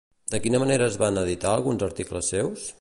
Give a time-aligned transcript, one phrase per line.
[0.35, 2.69] De quina manera es van editar alguns articles seus?